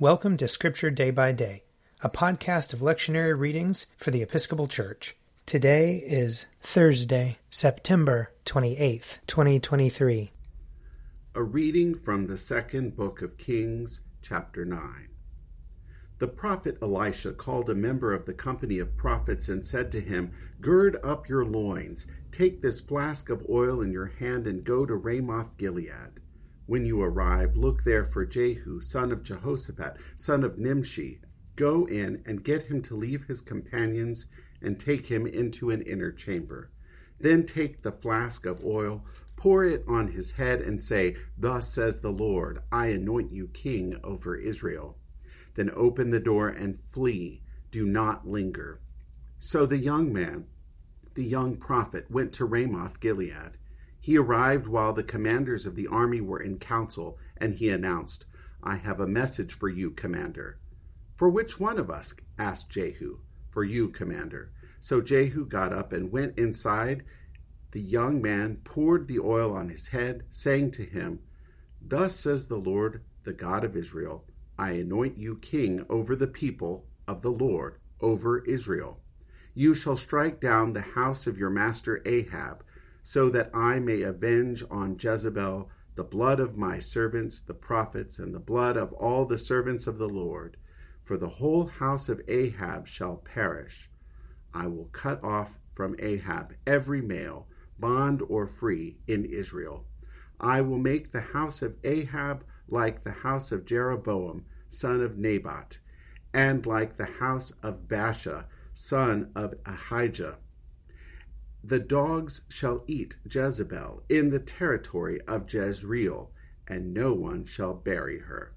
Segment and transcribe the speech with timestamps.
[0.00, 1.64] Welcome to Scripture Day by Day,
[2.02, 5.16] a podcast of lectionary readings for the Episcopal Church.
[5.44, 10.30] Today is Thursday, September 28th, 2023.
[11.34, 15.08] A reading from the second book of Kings, chapter 9.
[16.20, 20.30] The prophet Elisha called a member of the company of prophets and said to him,
[20.60, 24.94] Gird up your loins, take this flask of oil in your hand, and go to
[24.94, 26.20] Ramoth Gilead.
[26.68, 31.18] When you arrive, look there for Jehu, son of Jehoshaphat, son of Nimshi.
[31.56, 34.26] Go in and get him to leave his companions
[34.60, 36.68] and take him into an inner chamber.
[37.18, 39.02] Then take the flask of oil,
[39.34, 43.98] pour it on his head, and say, Thus says the Lord, I anoint you king
[44.04, 44.98] over Israel.
[45.54, 47.40] Then open the door and flee.
[47.70, 48.82] Do not linger.
[49.40, 50.44] So the young man,
[51.14, 53.56] the young prophet, went to Ramoth Gilead.
[54.08, 58.24] He arrived while the commanders of the army were in council, and he announced,
[58.62, 60.58] I have a message for you, commander.
[61.14, 62.14] For which one of us?
[62.38, 63.18] asked Jehu.
[63.50, 64.50] For you, commander.
[64.80, 67.04] So Jehu got up and went inside.
[67.72, 71.18] The young man poured the oil on his head, saying to him,
[71.82, 74.24] Thus says the Lord, the God of Israel,
[74.58, 79.02] I anoint you king over the people of the Lord, over Israel.
[79.52, 82.64] You shall strike down the house of your master Ahab
[83.02, 88.34] so that I may avenge on Jezebel the blood of my servants the prophets, and
[88.34, 90.56] the blood of all the servants of the Lord.
[91.04, 93.90] For the whole house of Ahab shall perish.
[94.54, 99.86] I will cut off from Ahab every male, bond or free, in Israel.
[100.38, 105.78] I will make the house of Ahab like the house of Jeroboam, son of Nebat,
[106.32, 110.38] and like the house of Baasha, son of Ahijah
[111.68, 116.32] the dogs shall eat Jezebel in the territory of Jezreel,
[116.66, 118.54] and no one shall bury her.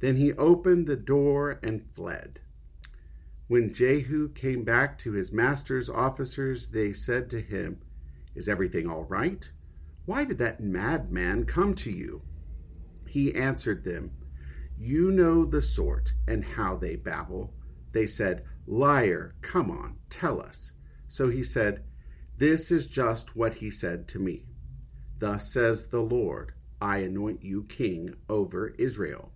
[0.00, 2.40] Then he opened the door and fled.
[3.48, 7.80] When Jehu came back to his master's officers, they said to him,
[8.34, 9.50] Is everything all right?
[10.04, 12.20] Why did that madman come to you?
[13.08, 14.10] He answered them,
[14.76, 17.54] You know the sort and how they babble.
[17.92, 20.72] They said, Liar, come on, tell us.
[21.08, 21.82] So he said,
[22.38, 24.46] this is just what he said to me.
[25.18, 29.32] Thus says the Lord, I anoint you king over Israel.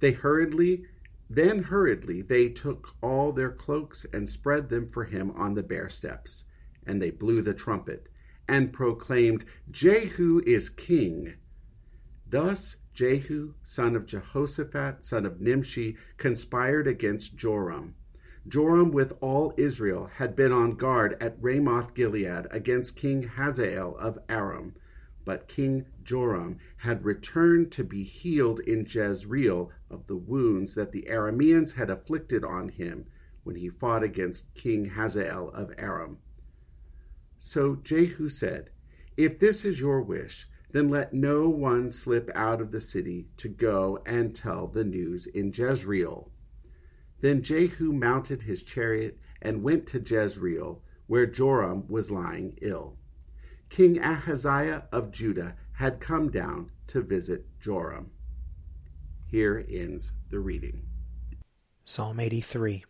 [0.00, 0.86] They hurriedly,
[1.28, 5.88] then hurriedly, they took all their cloaks and spread them for him on the bare
[5.88, 6.44] steps.
[6.86, 8.08] And they blew the trumpet
[8.48, 11.34] and proclaimed, Jehu is king.
[12.26, 17.94] Thus Jehu, son of Jehoshaphat, son of Nimshi, conspired against Joram
[18.48, 24.18] Joram with all Israel had been on guard at Ramoth Gilead against King Hazael of
[24.30, 24.74] Aram.
[25.26, 31.02] But King Joram had returned to be healed in Jezreel of the wounds that the
[31.10, 33.04] Arameans had afflicted on him
[33.44, 36.18] when he fought against King Hazael of Aram.
[37.38, 38.70] So Jehu said,
[39.18, 43.50] If this is your wish, then let no one slip out of the city to
[43.50, 46.32] go and tell the news in Jezreel.
[47.20, 52.96] Then Jehu mounted his chariot and went to Jezreel, where Joram was lying ill.
[53.68, 58.10] King Ahaziah of Judah had come down to visit Joram.
[59.26, 60.82] Here ends the reading.
[61.84, 62.84] Psalm 83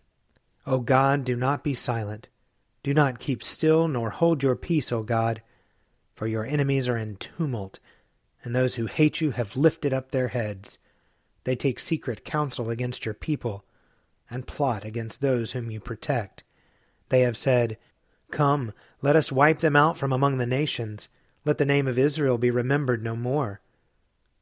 [0.67, 2.29] O God, do not be silent.
[2.83, 5.43] Do not keep still, nor hold your peace, O God,
[6.15, 7.79] for your enemies are in tumult,
[8.43, 10.79] and those who hate you have lifted up their heads.
[11.45, 13.65] They take secret counsel against your people
[14.31, 16.45] and plot against those whom you protect.
[17.09, 17.77] They have said,
[18.31, 21.09] Come, let us wipe them out from among the nations.
[21.45, 23.61] Let the name of Israel be remembered no more.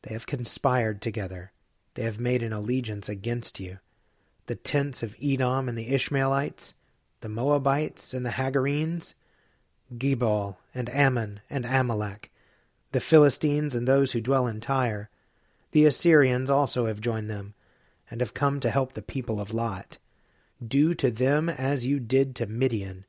[0.02, 1.52] They have conspired together.
[1.94, 3.78] They have made an allegiance against you.
[4.46, 6.74] The tents of Edom and the Ishmaelites,
[7.20, 9.14] the Moabites and the Hagarenes,
[9.96, 12.30] Gebal and Ammon and Amalek,
[12.92, 15.10] the Philistines and those who dwell in Tyre.
[15.72, 17.54] The Assyrians also have joined them
[18.10, 19.98] and have come to help the people of Lot.
[20.66, 23.04] Do to them as you did to Midian,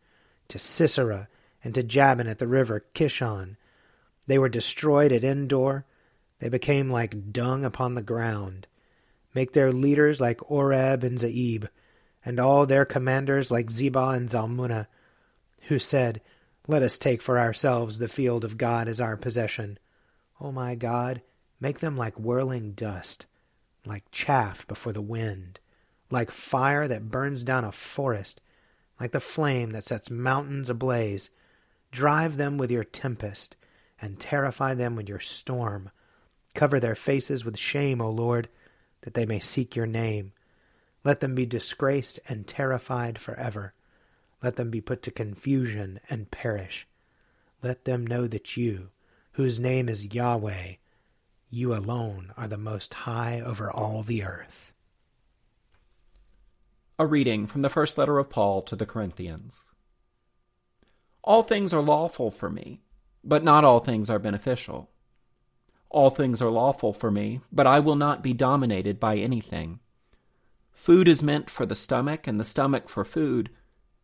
[0.49, 1.27] to Sisera,
[1.63, 3.55] and to Jabin at the river Kishon.
[4.27, 5.85] They were destroyed at Endor.
[6.39, 8.67] They became like dung upon the ground.
[9.33, 11.67] Make their leaders like Oreb and Zeeb,
[12.23, 14.87] and all their commanders like Zebah and Zalmunna,
[15.63, 16.21] who said,
[16.67, 19.79] Let us take for ourselves the field of God as our possession.
[20.39, 21.21] O my God,
[21.59, 23.25] make them like whirling dust
[23.85, 25.59] like chaff before the wind,
[26.09, 28.41] like fire that burns down a forest,
[28.99, 31.29] like the flame that sets mountains ablaze.
[31.91, 33.55] Drive them with your tempest,
[34.01, 35.89] and terrify them with your storm.
[36.53, 38.49] Cover their faces with shame, O Lord,
[39.01, 40.33] that they may seek your name.
[41.03, 43.73] Let them be disgraced and terrified forever.
[44.43, 46.87] Let them be put to confusion and perish.
[47.61, 48.89] Let them know that you,
[49.33, 50.73] whose name is Yahweh,
[51.49, 54.73] you alone are the most high over all the earth.
[56.99, 59.63] A reading from the first letter of Paul to the Corinthians.
[61.23, 62.81] All things are lawful for me,
[63.23, 64.89] but not all things are beneficial.
[65.89, 69.79] All things are lawful for me, but I will not be dominated by anything.
[70.71, 73.49] Food is meant for the stomach, and the stomach for food,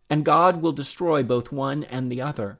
[0.09, 2.59] and God will destroy both one and the other.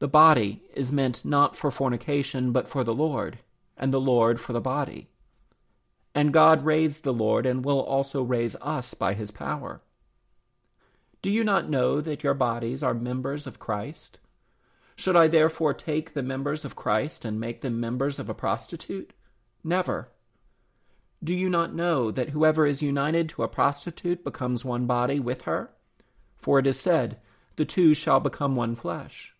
[0.00, 3.38] The body is meant not for fornication, but for the Lord,
[3.76, 5.08] and the Lord for the body.
[6.14, 9.82] And God raised the Lord, and will also raise us by his power.
[11.22, 14.18] Do you not know that your bodies are members of Christ?
[14.94, 19.12] Should I therefore take the members of Christ and make them members of a prostitute?
[19.62, 20.08] Never.
[21.22, 25.42] Do you not know that whoever is united to a prostitute becomes one body with
[25.42, 25.70] her?
[26.38, 27.18] For it is said,
[27.56, 29.34] The two shall become one flesh.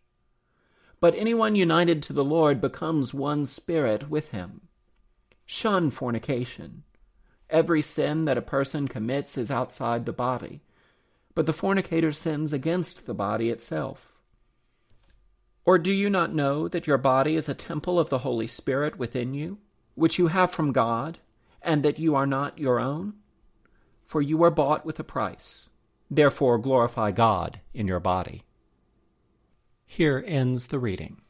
[1.07, 4.63] But anyone united to the Lord becomes one spirit with him.
[5.45, 6.83] Shun fornication.
[7.49, 10.63] Every sin that a person commits is outside the body,
[11.33, 14.15] but the fornicator sins against the body itself.
[15.65, 18.99] Or do you not know that your body is a temple of the Holy Spirit
[18.99, 19.59] within you,
[19.95, 21.21] which you have from God,
[21.63, 23.15] and that you are not your own?
[24.07, 25.71] For you are bought with a price.
[26.11, 28.43] Therefore glorify God in your body.
[29.89, 31.23] Here ends the reading.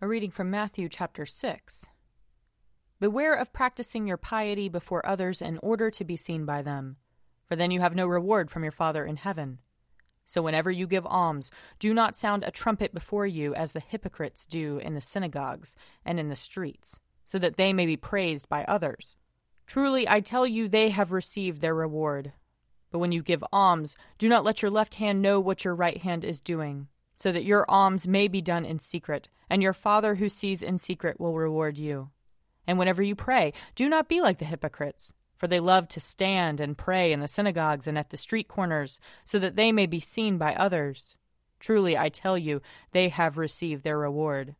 [0.00, 1.84] A reading from Matthew chapter 6.
[3.00, 6.96] Beware of practicing your piety before others in order to be seen by them,
[7.44, 9.58] for then you have no reward from your Father in heaven.
[10.24, 11.50] So whenever you give alms,
[11.80, 15.74] do not sound a trumpet before you as the hypocrites do in the synagogues
[16.04, 19.16] and in the streets, so that they may be praised by others.
[19.66, 22.32] Truly, I tell you, they have received their reward.
[22.90, 25.98] But when you give alms, do not let your left hand know what your right
[25.98, 30.16] hand is doing, so that your alms may be done in secret, and your Father
[30.16, 32.10] who sees in secret will reward you.
[32.66, 36.60] And whenever you pray, do not be like the hypocrites for they love to stand
[36.60, 40.00] and pray in the synagogues and at the street corners, so that they may be
[40.00, 41.14] seen by others.
[41.60, 42.62] Truly, I tell you,
[42.92, 44.56] they have received their reward.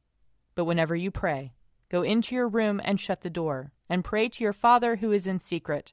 [0.55, 1.55] But whenever you pray,
[1.89, 5.27] go into your room and shut the door, and pray to your Father who is
[5.27, 5.93] in secret,